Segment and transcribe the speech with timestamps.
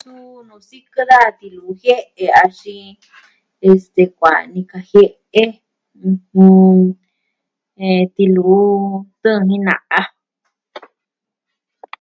[0.00, 2.88] Suu nu sikɨ da tiluu jie'e axin,
[3.70, 5.42] este, kuaan nika jie'e
[7.86, 8.74] e tiluu
[9.20, 10.00] tɨɨn ni na'a.